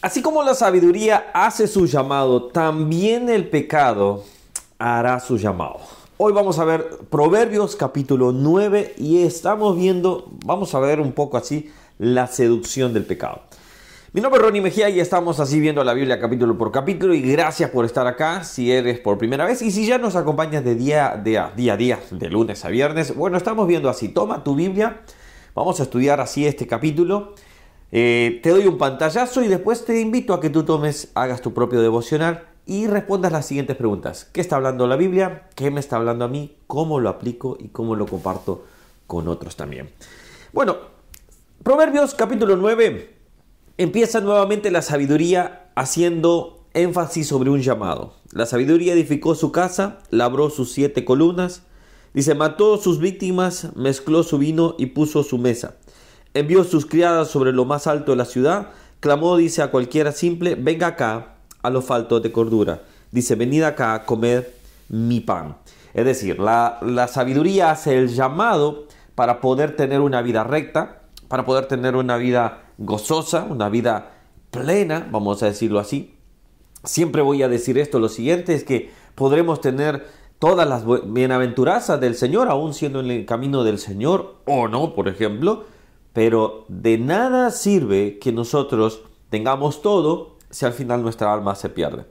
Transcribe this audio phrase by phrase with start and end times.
[0.00, 4.22] Así como la sabiduría hace su llamado, también el pecado
[4.78, 5.80] hará su llamado.
[6.18, 11.36] Hoy vamos a ver Proverbios capítulo 9 y estamos viendo, vamos a ver un poco
[11.36, 13.40] así, la seducción del pecado.
[14.12, 17.20] Mi nombre es Ronnie Mejía y estamos así viendo la Biblia capítulo por capítulo y
[17.20, 20.76] gracias por estar acá si eres por primera vez y si ya nos acompañas de
[20.76, 23.16] día, a día, día a día, de lunes a viernes.
[23.16, 25.00] Bueno, estamos viendo así, toma tu Biblia,
[25.56, 27.34] vamos a estudiar así este capítulo
[27.90, 31.54] eh, te doy un pantallazo y después te invito a que tú tomes, hagas tu
[31.54, 34.28] propio devocional y respondas las siguientes preguntas.
[34.32, 35.48] ¿Qué está hablando la Biblia?
[35.54, 36.56] ¿Qué me está hablando a mí?
[36.66, 38.66] ¿Cómo lo aplico y cómo lo comparto
[39.06, 39.90] con otros también?
[40.52, 40.76] Bueno,
[41.62, 43.16] Proverbios capítulo 9
[43.78, 48.14] empieza nuevamente la sabiduría haciendo énfasis sobre un llamado.
[48.32, 51.62] La sabiduría edificó su casa, labró sus siete columnas,
[52.12, 55.77] dice, mató sus víctimas, mezcló su vino y puso su mesa
[56.38, 58.68] envió sus criadas sobre lo más alto de la ciudad,
[59.00, 62.82] clamó, dice a cualquiera simple, venga acá a lo falto de cordura.
[63.10, 64.54] Dice, venid acá a comer
[64.88, 65.56] mi pan.
[65.94, 71.44] Es decir, la, la sabiduría hace el llamado para poder tener una vida recta, para
[71.44, 74.12] poder tener una vida gozosa, una vida
[74.50, 76.14] plena, vamos a decirlo así.
[76.84, 80.06] Siempre voy a decir esto, lo siguiente es que podremos tener
[80.38, 85.08] todas las bienaventuranzas del Señor, aún siendo en el camino del Señor, o no, por
[85.08, 85.64] ejemplo,
[86.18, 92.06] pero de nada sirve que nosotros tengamos todo si al final nuestra alma se pierde.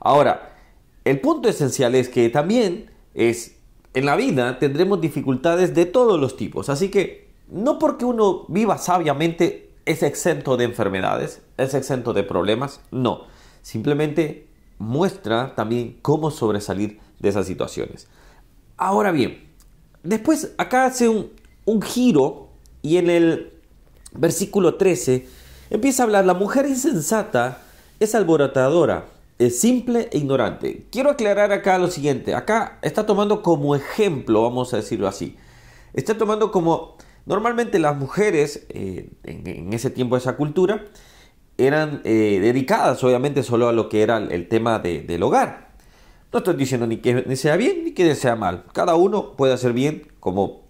[0.00, 0.56] Ahora,
[1.04, 3.58] el punto esencial es que también es
[3.94, 6.70] en la vida tendremos dificultades de todos los tipos.
[6.70, 12.80] Así que no porque uno viva sabiamente es exento de enfermedades, es exento de problemas,
[12.90, 13.26] no.
[13.62, 18.08] Simplemente muestra también cómo sobresalir de esas situaciones.
[18.76, 19.52] Ahora bien,
[20.02, 21.30] después acá hace un,
[21.64, 22.41] un giro
[22.82, 23.52] y en el
[24.12, 25.26] versículo 13
[25.70, 27.62] empieza a hablar, la mujer insensata
[28.00, 29.06] es alborotadora,
[29.38, 30.86] es simple e ignorante.
[30.90, 35.36] Quiero aclarar acá lo siguiente, acá está tomando como ejemplo, vamos a decirlo así,
[35.94, 36.96] está tomando como,
[37.26, 40.84] normalmente las mujeres eh, en, ese tiempo, esa cultura,
[41.58, 45.72] eran eh, dedicadas obviamente solo a lo que era el tema del hogar.
[46.32, 48.64] No estoy diciendo ni que sea bien ni que sea mal.
[48.72, 50.61] Cada uno puede hacer bien como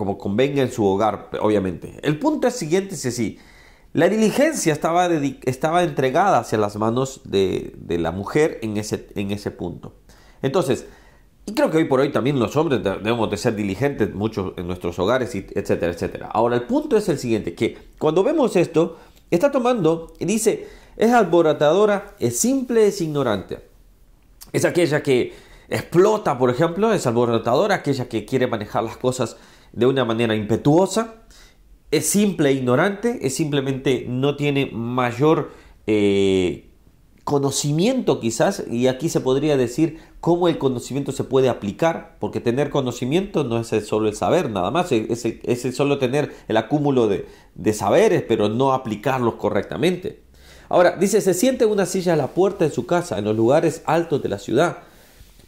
[0.00, 1.98] como convenga en su hogar, obviamente.
[2.02, 3.38] El punto siguiente es así.
[3.92, 5.06] La diligencia estaba,
[5.44, 9.92] estaba entregada hacia las manos de, la mujer en ese, en ese punto.
[10.40, 10.86] Entonces,
[11.44, 14.66] y creo que hoy por hoy también los hombres debemos de ser diligentes mucho en
[14.66, 16.30] nuestros hogares, etcétera, etcétera.
[16.32, 18.96] Ahora, el punto es el siguiente, que cuando vemos esto,
[19.30, 23.58] está tomando y dice, es alborotadora, es simple, es ignorante.
[24.50, 25.34] Es aquella que
[25.68, 29.36] explota, por ejemplo, es alborotadora, aquella que quiere manejar las cosas
[29.72, 31.14] de una manera impetuosa,
[31.90, 35.50] es simple e ignorante, es simplemente no tiene mayor
[35.86, 36.68] eh,
[37.24, 42.70] conocimiento quizás, y aquí se podría decir cómo el conocimiento se puede aplicar, porque tener
[42.70, 47.26] conocimiento no es solo el saber nada más, es, es solo tener el acúmulo de,
[47.54, 50.22] de saberes, pero no aplicarlos correctamente.
[50.68, 53.82] Ahora, dice, se siente una silla a la puerta de su casa, en los lugares
[53.86, 54.78] altos de la ciudad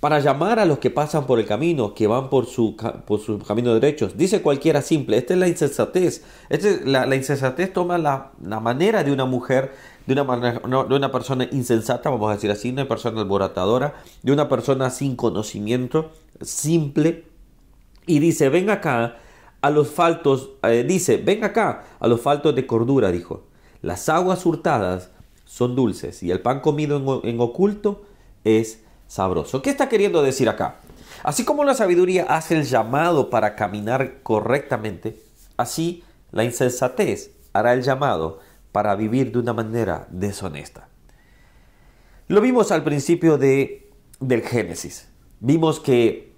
[0.03, 2.75] para llamar a los que pasan por el camino, que van por su,
[3.07, 4.09] por su camino derecho.
[4.09, 6.25] Dice cualquiera simple, esta es la insensatez.
[6.49, 9.73] Este, la, insensatez toma la, la, manera de una mujer,
[10.09, 10.59] de una,
[10.89, 15.15] de una persona insensata, vamos a decir así, una persona alborotadora, de una persona sin
[15.15, 17.25] conocimiento, simple.
[18.05, 19.19] Y dice, ven acá
[19.61, 23.45] a los faltos, eh, dice, ven acá a los faltos de cordura, dijo.
[23.83, 25.13] Las aguas hurtadas
[25.45, 28.03] son dulces y el pan comido en, en oculto
[28.43, 28.82] es
[29.13, 29.61] sabroso.
[29.61, 30.77] ¿Qué está queriendo decir acá?
[31.23, 35.23] Así como la sabiduría hace el llamado para caminar correctamente,
[35.59, 38.41] así la insensatez hará el llamado
[38.73, 40.89] para vivir de una manera deshonesta.
[42.29, 45.11] Lo vimos al principio de, del Génesis.
[45.41, 46.33] Vimos que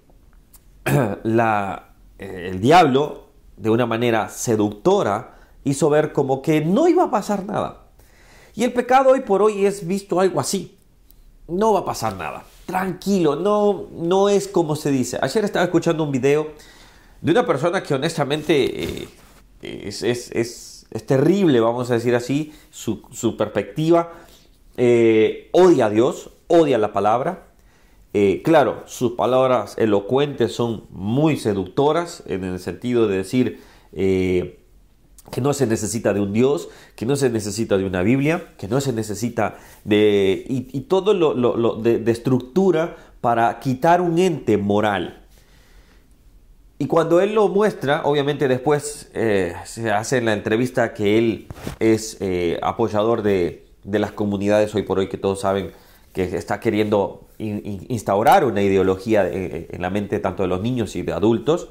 [0.85, 1.79] eh,
[2.19, 7.85] el diablo, de una manera seductora, hizo ver como que no iba a pasar nada.
[8.53, 10.77] Y el pecado hoy por hoy es visto algo así.
[11.47, 15.17] No va a pasar nada tranquilo, no, no es como se dice.
[15.21, 16.51] Ayer estaba escuchando un video
[17.21, 19.03] de una persona que honestamente
[19.61, 24.13] eh, es, terrible, vamos a decir así, su, perspectiva.
[24.77, 27.47] Eh, odia a Dios, odia la palabra.
[28.13, 33.59] Eh, claro, sus palabras elocuentes son muy seductoras en el sentido de decir
[35.31, 38.67] que no se necesita de un Dios, que no se necesita de una Biblia, que
[38.67, 40.45] no se necesita de...
[40.47, 45.23] y, todo lo, de, estructura para quitar un ente moral.
[46.77, 51.47] Y cuando él lo muestra, obviamente después eh, se hace en la entrevista que él
[51.79, 55.71] es eh, apoyador de, de las comunidades hoy por hoy que todos saben
[56.11, 61.11] que está queriendo instaurar una ideología en la mente tanto de los niños y de
[61.11, 61.69] adultos.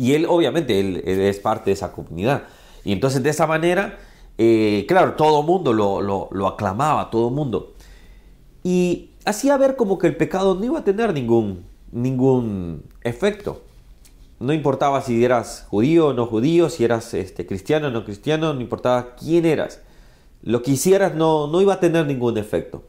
[0.00, 2.44] Y él, obviamente, él, es parte de esa comunidad.
[2.84, 3.98] Y entonces, de esa manera,
[4.38, 7.74] eh, claro, todo el mundo lo, lo, aclamaba, todo el mundo.
[8.64, 13.60] Y hacía ver como que el pecado no iba a tener ningún, ningún efecto.
[14.38, 18.54] No importaba si eras judío o no judío, si eras este, cristiano o no cristiano,
[18.54, 19.82] no importaba quién eras.
[20.40, 22.84] Lo que hicieras no, no iba a tener ningún efecto.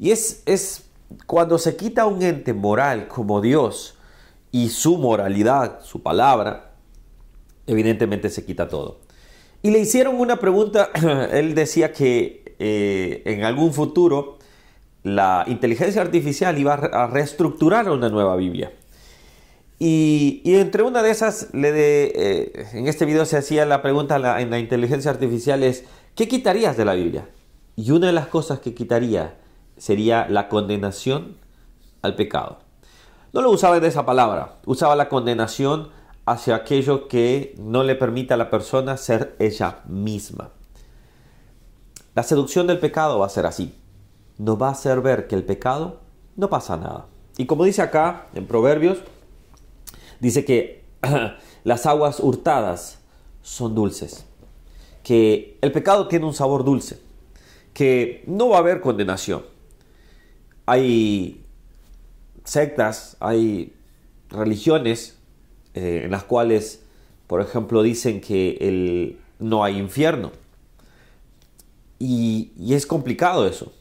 [0.00, 0.86] Y es, es
[1.24, 3.94] cuando se quita un ente moral como Dios
[4.50, 6.72] y su moralidad, su palabra,
[7.66, 9.00] evidentemente se quita todo.
[9.62, 10.90] Y le hicieron una pregunta,
[11.32, 14.38] él decía que eh, en algún futuro
[15.02, 18.72] la inteligencia artificial iba a reestructurar una nueva Biblia.
[19.80, 24.50] Y, entre una de esas, le eh, en este video se hacía la pregunta en
[24.50, 25.84] la inteligencia artificial es,
[26.16, 27.28] ¿qué quitarías de la Biblia?
[27.76, 29.36] Y una de las cosas que quitaría
[29.76, 31.36] sería la condenación
[32.02, 32.58] al pecado.
[33.32, 35.90] No lo usaba de esa palabra, usaba la condenación
[36.26, 40.50] hacia aquello que no le permita a la persona ser ella misma.
[42.14, 43.74] La seducción del pecado va a ser así.
[44.38, 46.00] Nos va a hacer ver que el pecado
[46.36, 47.06] no pasa nada.
[47.36, 48.98] Y como dice acá en Proverbios,
[50.20, 50.84] dice que
[51.64, 52.98] las aguas hurtadas
[53.42, 54.26] son dulces,
[55.02, 57.00] que el pecado tiene un sabor dulce,
[57.72, 59.42] que no va a haber condenación
[60.68, 61.46] hay
[62.48, 63.74] sectas, hay
[64.30, 65.18] religiones
[65.74, 66.84] eh, en las cuales,
[67.26, 70.32] por ejemplo, dicen que el, no hay infierno.
[71.98, 73.72] Y, y, es complicado eso,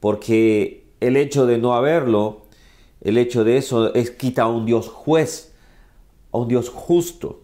[0.00, 2.42] porque el hecho de no haberlo,
[3.00, 5.52] el hecho de eso es quita a un Dios juez,
[6.32, 7.42] a un Dios justo,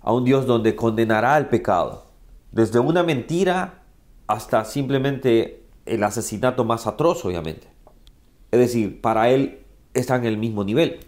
[0.00, 2.06] a un Dios donde condenará el pecado,
[2.50, 3.82] desde una mentira
[4.26, 7.68] hasta simplemente el asesinato más atroz, obviamente.
[8.50, 9.59] Es decir, para Él
[9.94, 11.00] está en el mismo nivel.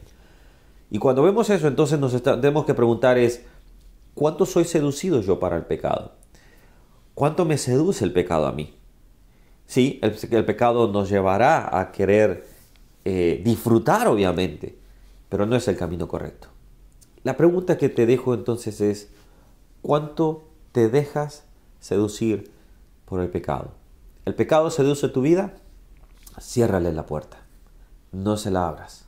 [0.90, 3.44] Y cuando vemos eso, entonces nos tenemos que preguntar es,
[4.14, 6.12] ¿cuánto soy seducido yo para el pecado?
[7.14, 8.74] ¿Cuánto me seduce el pecado a mí?
[9.66, 12.46] Sí, el, el pecado nos llevará a querer
[13.04, 14.78] eh, disfrutar, obviamente,
[15.28, 16.48] pero no es el camino correcto.
[17.24, 19.10] La pregunta que te dejo entonces es,
[19.80, 21.44] ¿cuánto te dejas
[21.80, 22.50] seducir
[23.06, 23.72] por el pecado?
[24.24, 25.54] ¿El pecado seduce tu vida?
[26.40, 27.41] ciérrale la puerta,
[28.12, 29.06] no se la abras,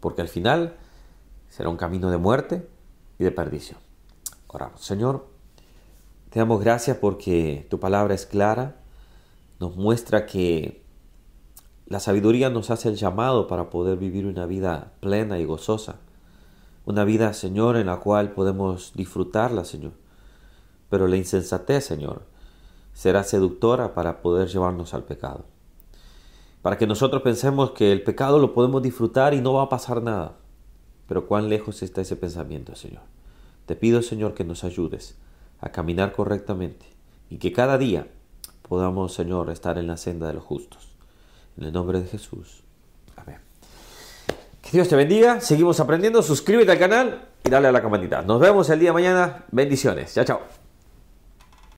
[0.00, 0.76] porque al final
[1.48, 2.68] será un camino de muerte
[3.18, 3.78] y de perdición.
[4.46, 5.26] Oramos, Señor,
[6.30, 8.76] te damos gracias porque tu palabra es clara,
[9.58, 10.82] nos muestra que
[11.86, 15.96] la sabiduría nos hace el llamado para poder vivir una vida plena y gozosa,
[16.84, 19.92] una vida, Señor, en la cual podemos disfrutarla, Señor.
[20.90, 22.22] Pero la insensatez, Señor,
[22.92, 25.51] será seductora para poder llevarnos al pecado
[26.62, 30.02] para que nosotros pensemos que el pecado lo podemos disfrutar y no va a pasar
[30.02, 30.36] nada.
[31.08, 33.02] Pero cuán lejos está ese pensamiento, Señor.
[33.66, 35.16] Te pido, Señor, que nos ayudes
[35.60, 36.86] a caminar correctamente
[37.28, 38.06] y que cada día
[38.68, 40.88] podamos, Señor, estar en la senda de los justos.
[41.56, 42.62] En el nombre de Jesús.
[43.16, 43.38] Amén.
[44.62, 45.40] Que Dios te bendiga.
[45.40, 46.22] Seguimos aprendiendo.
[46.22, 48.22] Suscríbete al canal y dale a la campanita.
[48.22, 49.44] Nos vemos el día de mañana.
[49.50, 50.14] Bendiciones.
[50.14, 50.61] Chao, chao.